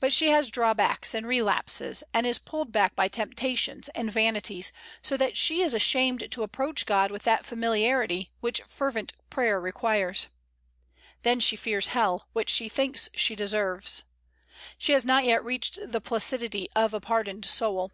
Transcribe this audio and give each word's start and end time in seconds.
But 0.00 0.12
she 0.12 0.30
has 0.30 0.50
drawbacks 0.50 1.14
and 1.14 1.24
relapses, 1.24 2.02
and 2.12 2.26
is 2.26 2.36
pulled 2.36 2.72
back 2.72 2.96
by 2.96 3.06
temptations 3.06 3.88
and 3.90 4.10
vanities, 4.10 4.72
so 5.02 5.16
that 5.16 5.36
she 5.36 5.60
is 5.62 5.72
ashamed 5.72 6.28
to 6.32 6.42
approach 6.42 6.84
God 6.84 7.12
with 7.12 7.22
that 7.22 7.46
familiarity 7.46 8.32
which 8.40 8.60
frequent 8.62 9.14
prayer 9.30 9.60
requires. 9.60 10.26
Then 11.22 11.38
she 11.38 11.54
fears 11.54 11.86
hell, 11.94 12.26
which 12.32 12.50
she 12.50 12.68
thinks 12.68 13.08
she 13.14 13.36
deserves. 13.36 14.02
She 14.78 14.94
has 14.94 15.04
not 15.06 15.22
yet 15.22 15.44
reached 15.44 15.78
the 15.92 16.00
placidity 16.00 16.68
of 16.74 16.92
a 16.92 16.98
pardoned 17.00 17.44
soul. 17.44 17.92